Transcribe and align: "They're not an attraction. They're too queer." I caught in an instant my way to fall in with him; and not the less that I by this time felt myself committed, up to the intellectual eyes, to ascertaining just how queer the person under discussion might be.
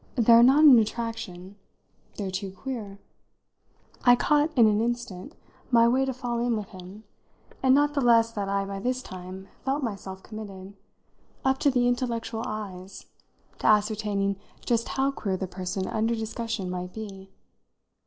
"They're 0.15 0.41
not 0.41 0.63
an 0.63 0.79
attraction. 0.79 1.57
They're 2.17 2.31
too 2.31 2.51
queer." 2.51 2.97
I 4.03 4.15
caught 4.15 4.49
in 4.57 4.65
an 4.65 4.81
instant 4.81 5.33
my 5.69 5.87
way 5.87 6.05
to 6.05 6.11
fall 6.15 6.39
in 6.39 6.57
with 6.57 6.69
him; 6.69 7.03
and 7.61 7.75
not 7.75 7.93
the 7.93 8.01
less 8.01 8.31
that 8.31 8.49
I 8.49 8.65
by 8.65 8.79
this 8.79 9.03
time 9.03 9.47
felt 9.63 9.83
myself 9.83 10.23
committed, 10.23 10.73
up 11.45 11.59
to 11.59 11.69
the 11.69 11.87
intellectual 11.87 12.41
eyes, 12.47 13.05
to 13.59 13.67
ascertaining 13.67 14.37
just 14.65 14.87
how 14.87 15.11
queer 15.11 15.37
the 15.37 15.45
person 15.45 15.85
under 15.85 16.15
discussion 16.15 16.67
might 16.71 16.93
be. 16.95 17.29